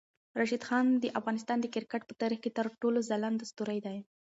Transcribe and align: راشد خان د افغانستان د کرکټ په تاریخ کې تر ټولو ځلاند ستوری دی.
راشد 0.39 0.63
خان 0.67 0.87
د 0.97 1.05
افغانستان 1.19 1.57
د 1.61 1.65
کرکټ 1.75 2.01
په 2.07 2.13
تاریخ 2.21 2.39
کې 2.43 2.51
تر 2.57 2.65
ټولو 2.81 2.99
ځلاند 3.09 3.39
ستوری 3.51 3.79
دی. 3.85 3.97